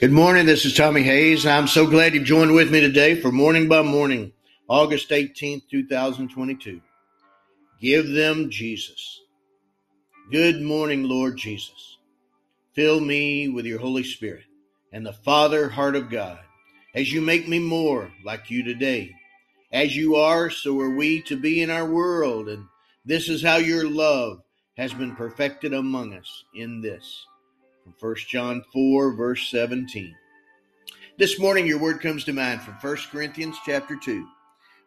Good 0.00 0.12
morning. 0.12 0.46
This 0.46 0.64
is 0.64 0.76
Tommy 0.76 1.02
Hayes. 1.02 1.44
I'm 1.44 1.66
so 1.66 1.84
glad 1.84 2.14
you've 2.14 2.22
joined 2.22 2.54
with 2.54 2.70
me 2.70 2.80
today 2.80 3.20
for 3.20 3.32
Morning 3.32 3.66
by 3.66 3.82
Morning, 3.82 4.32
August 4.68 5.10
18th, 5.10 5.68
2022. 5.68 6.80
Give 7.80 8.08
them 8.08 8.48
Jesus. 8.48 9.22
Good 10.30 10.62
morning, 10.62 11.02
Lord 11.02 11.36
Jesus. 11.36 11.98
Fill 12.74 13.00
me 13.00 13.48
with 13.48 13.66
your 13.66 13.80
Holy 13.80 14.04
Spirit 14.04 14.44
and 14.92 15.04
the 15.04 15.12
Father 15.12 15.68
heart 15.68 15.96
of 15.96 16.08
God 16.08 16.38
as 16.94 17.12
you 17.12 17.20
make 17.20 17.48
me 17.48 17.58
more 17.58 18.12
like 18.24 18.52
you 18.52 18.62
today. 18.62 19.10
As 19.72 19.96
you 19.96 20.14
are, 20.14 20.48
so 20.48 20.78
are 20.78 20.94
we 20.94 21.22
to 21.22 21.36
be 21.36 21.60
in 21.60 21.70
our 21.70 21.86
world, 21.86 22.48
and 22.48 22.64
this 23.04 23.28
is 23.28 23.42
how 23.42 23.56
your 23.56 23.90
love 23.90 24.42
has 24.76 24.94
been 24.94 25.16
perfected 25.16 25.74
among 25.74 26.14
us 26.14 26.44
in 26.54 26.80
this 26.80 27.26
from 27.96 28.08
1 28.08 28.16
John 28.28 28.62
4, 28.72 29.12
verse 29.12 29.48
17. 29.50 30.14
This 31.16 31.38
morning, 31.38 31.66
your 31.66 31.78
word 31.78 32.00
comes 32.00 32.24
to 32.24 32.32
mind 32.32 32.60
from 32.60 32.74
1 32.74 32.96
Corinthians 33.10 33.56
chapter 33.64 33.96
2. 33.96 34.26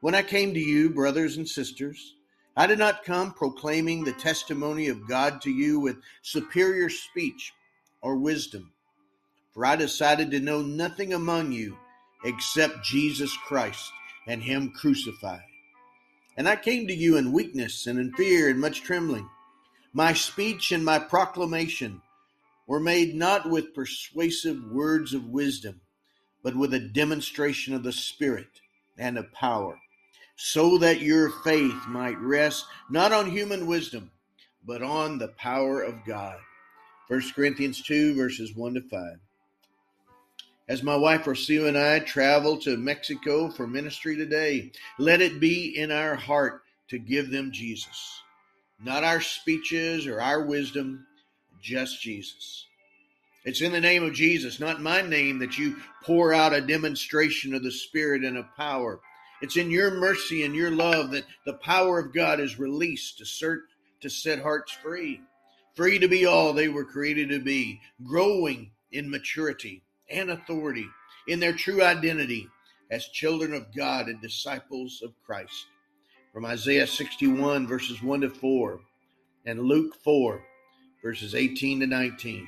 When 0.01 0.15
I 0.15 0.21
came 0.21 0.53
to 0.53 0.59
you, 0.59 0.89
brothers 0.89 1.37
and 1.37 1.47
sisters, 1.47 2.15
I 2.55 2.67
did 2.67 2.79
not 2.79 3.03
come 3.03 3.33
proclaiming 3.33 4.03
the 4.03 4.13
testimony 4.13 4.87
of 4.89 5.07
God 5.07 5.41
to 5.41 5.49
you 5.49 5.79
with 5.79 6.01
superior 6.21 6.89
speech 6.89 7.53
or 8.01 8.17
wisdom, 8.17 8.71
for 9.53 9.65
I 9.65 9.75
decided 9.75 10.31
to 10.31 10.39
know 10.39 10.61
nothing 10.61 11.13
among 11.13 11.51
you 11.51 11.77
except 12.23 12.83
Jesus 12.83 13.35
Christ 13.47 13.91
and 14.27 14.41
Him 14.43 14.71
crucified. 14.71 15.41
And 16.37 16.47
I 16.47 16.55
came 16.55 16.87
to 16.87 16.93
you 16.93 17.17
in 17.17 17.31
weakness 17.31 17.87
and 17.87 17.99
in 17.99 18.13
fear 18.13 18.49
and 18.49 18.59
much 18.59 18.83
trembling. 18.83 19.27
My 19.93 20.13
speech 20.13 20.71
and 20.71 20.85
my 20.85 20.99
proclamation 20.99 22.01
were 22.71 22.79
made 22.79 23.13
not 23.13 23.49
with 23.49 23.75
persuasive 23.75 24.63
words 24.71 25.13
of 25.13 25.25
wisdom, 25.25 25.81
but 26.41 26.55
with 26.55 26.73
a 26.73 26.79
demonstration 26.79 27.73
of 27.73 27.83
the 27.83 27.91
Spirit 27.91 28.47
and 28.97 29.17
of 29.17 29.29
power, 29.33 29.77
so 30.37 30.77
that 30.77 31.01
your 31.01 31.29
faith 31.43 31.75
might 31.89 32.17
rest 32.21 32.65
not 32.89 33.11
on 33.11 33.29
human 33.29 33.67
wisdom, 33.67 34.09
but 34.65 34.81
on 34.81 35.17
the 35.17 35.27
power 35.27 35.81
of 35.81 36.05
God. 36.05 36.37
1 37.09 37.21
Corinthians 37.35 37.81
2, 37.81 38.15
verses 38.15 38.55
1 38.55 38.75
to 38.75 38.81
5. 38.81 39.17
As 40.69 40.81
my 40.81 40.95
wife 40.95 41.25
Rocio 41.25 41.67
and 41.67 41.77
I 41.77 41.99
travel 41.99 42.57
to 42.59 42.77
Mexico 42.77 43.49
for 43.49 43.67
ministry 43.67 44.15
today, 44.15 44.71
let 44.97 45.19
it 45.19 45.41
be 45.41 45.77
in 45.77 45.91
our 45.91 46.15
heart 46.15 46.61
to 46.87 46.97
give 46.97 47.31
them 47.31 47.51
Jesus. 47.51 48.21
Not 48.81 49.03
our 49.03 49.19
speeches 49.19 50.07
or 50.07 50.21
our 50.21 50.45
wisdom, 50.45 51.05
just 51.61 52.01
Jesus. 52.01 52.65
It's 53.43 53.61
in 53.61 53.71
the 53.71 53.81
name 53.81 54.03
of 54.03 54.13
Jesus, 54.13 54.59
not 54.59 54.81
my 54.81 55.01
name, 55.01 55.39
that 55.39 55.57
you 55.57 55.77
pour 56.03 56.33
out 56.33 56.53
a 56.53 56.61
demonstration 56.61 57.55
of 57.55 57.63
the 57.63 57.71
Spirit 57.71 58.23
and 58.23 58.37
of 58.37 58.45
power. 58.55 58.99
It's 59.41 59.57
in 59.57 59.71
your 59.71 59.91
mercy 59.91 60.43
and 60.43 60.55
your 60.55 60.69
love 60.69 61.11
that 61.11 61.25
the 61.45 61.55
power 61.55 61.97
of 61.97 62.13
God 62.13 62.39
is 62.39 62.59
released 62.59 63.17
to, 63.17 63.23
cert, 63.23 63.61
to 64.01 64.09
set 64.09 64.39
hearts 64.39 64.71
free, 64.71 65.21
free 65.75 65.97
to 65.97 66.07
be 66.07 66.27
all 66.27 66.53
they 66.53 66.69
were 66.69 66.85
created 66.85 67.29
to 67.29 67.39
be, 67.39 67.81
growing 68.03 68.69
in 68.91 69.09
maturity 69.09 69.81
and 70.09 70.29
authority, 70.29 70.85
in 71.27 71.39
their 71.39 71.53
true 71.53 71.83
identity 71.83 72.47
as 72.91 73.07
children 73.07 73.53
of 73.53 73.73
God 73.75 74.07
and 74.07 74.21
disciples 74.21 75.01
of 75.03 75.13
Christ. 75.25 75.65
From 76.31 76.45
Isaiah 76.45 76.85
61, 76.85 77.65
verses 77.65 78.03
1 78.03 78.21
to 78.21 78.29
4, 78.29 78.79
and 79.45 79.61
Luke 79.61 79.95
4, 80.03 80.43
verses 81.01 81.35
18 81.35 81.79
to 81.81 81.87
19. 81.87 82.47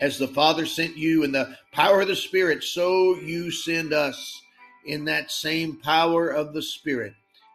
As 0.00 0.18
the 0.18 0.28
Father 0.28 0.64
sent 0.64 0.96
you 0.96 1.24
in 1.24 1.32
the 1.32 1.56
power 1.72 2.00
of 2.00 2.08
the 2.08 2.16
Spirit, 2.16 2.64
so 2.64 3.16
you 3.16 3.50
send 3.50 3.92
us 3.92 4.42
in 4.86 5.04
that 5.04 5.30
same 5.30 5.76
power 5.76 6.28
of 6.28 6.54
the 6.54 6.62
Spirit 6.62 7.12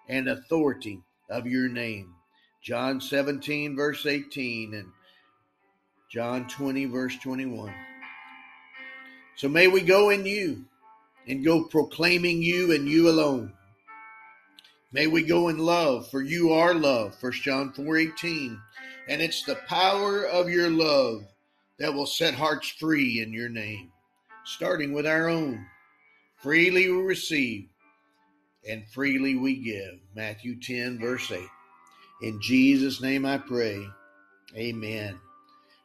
and 0.08 0.30
authority 0.30 1.02
of 1.30 1.48
your 1.48 1.68
name. 1.68 2.14
John 2.62 3.02
17, 3.02 3.76
verse 3.76 4.06
18, 4.06 4.76
and 4.76 4.88
John 6.12 6.48
20, 6.48 6.86
verse 6.86 7.18
21. 7.18 7.74
So 9.36 9.50
may 9.50 9.68
we 9.68 9.82
go 9.82 10.12
in 10.12 10.26
you 10.26 10.66
and 11.28 11.44
go 11.44 11.64
proclaiming 11.64 12.42
you 12.42 12.74
and 12.74 12.88
you 12.88 13.10
alone. 13.10 13.54
May 14.96 15.08
we 15.08 15.24
go 15.24 15.50
in 15.50 15.58
love, 15.58 16.10
for 16.10 16.22
you 16.22 16.54
are 16.54 16.74
love. 16.74 17.18
1 17.20 17.34
John 17.34 17.74
4 17.74 17.98
18. 17.98 18.58
And 19.10 19.22
it's 19.22 19.44
the 19.44 19.58
power 19.68 20.26
of 20.26 20.50
your 20.50 20.70
love 20.70 21.26
that 21.80 21.94
will 21.94 22.06
set 22.06 22.34
hearts 22.34 22.70
free 22.70 23.22
in 23.22 23.34
your 23.34 23.50
name, 23.50 23.92
starting 24.46 24.94
with 24.94 25.06
our 25.06 25.28
own. 25.28 25.66
Freely 26.42 26.90
we 26.90 27.02
receive 27.02 27.68
and 28.70 28.88
freely 28.88 29.36
we 29.36 29.58
give. 29.58 30.00
Matthew 30.16 30.58
10, 30.62 30.98
verse 30.98 31.30
8. 31.30 31.46
In 32.22 32.42
Jesus' 32.42 33.02
name 33.02 33.26
I 33.26 33.38
pray. 33.38 33.86
Amen. 34.56 35.20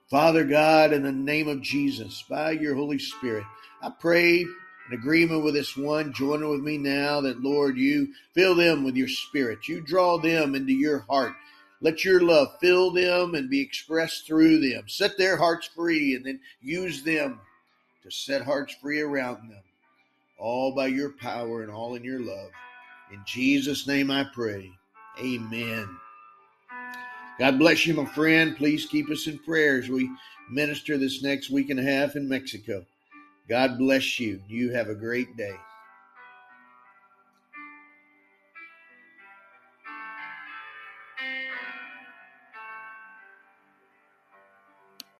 Father 0.08 0.44
God, 0.44 0.92
in 0.92 1.02
the 1.02 1.10
name 1.10 1.48
of 1.48 1.62
Jesus, 1.62 2.22
by 2.30 2.52
your 2.52 2.76
Holy 2.76 3.00
Spirit, 3.00 3.44
I 3.82 3.90
pray 3.90 4.46
in 4.90 4.98
agreement 4.98 5.44
with 5.44 5.54
this 5.54 5.76
one, 5.76 6.12
joining 6.12 6.48
with 6.48 6.60
me 6.60 6.78
now 6.78 7.20
that, 7.20 7.42
Lord, 7.42 7.76
you 7.76 8.08
fill 8.34 8.54
them 8.54 8.84
with 8.84 8.96
your 8.96 9.08
spirit. 9.08 9.68
You 9.68 9.80
draw 9.80 10.18
them 10.18 10.54
into 10.54 10.72
your 10.72 11.00
heart 11.00 11.34
let 11.82 12.04
your 12.04 12.20
love 12.20 12.58
fill 12.60 12.90
them 12.90 13.34
and 13.34 13.48
be 13.48 13.60
expressed 13.60 14.26
through 14.26 14.60
them. 14.60 14.84
Set 14.86 15.16
their 15.16 15.36
hearts 15.36 15.66
free 15.66 16.14
and 16.14 16.24
then 16.24 16.40
use 16.60 17.02
them 17.02 17.40
to 18.02 18.10
set 18.10 18.42
hearts 18.42 18.74
free 18.74 19.00
around 19.00 19.50
them. 19.50 19.62
All 20.38 20.74
by 20.74 20.88
your 20.88 21.10
power 21.10 21.62
and 21.62 21.70
all 21.70 21.94
in 21.94 22.04
your 22.04 22.20
love. 22.20 22.50
In 23.12 23.20
Jesus' 23.26 23.86
name 23.86 24.10
I 24.10 24.24
pray. 24.34 24.70
Amen. 25.18 25.88
God 27.38 27.58
bless 27.58 27.86
you, 27.86 27.94
my 27.94 28.04
friend. 28.04 28.56
Please 28.56 28.86
keep 28.86 29.10
us 29.10 29.26
in 29.26 29.38
prayer 29.38 29.78
as 29.78 29.88
we 29.88 30.10
minister 30.50 30.98
this 30.98 31.22
next 31.22 31.50
week 31.50 31.70
and 31.70 31.80
a 31.80 31.82
half 31.82 32.14
in 32.14 32.28
Mexico. 32.28 32.84
God 33.50 33.78
bless 33.78 34.20
you. 34.20 34.40
You 34.48 34.72
have 34.72 34.88
a 34.88 34.94
great 34.96 35.36
day. 35.36 35.56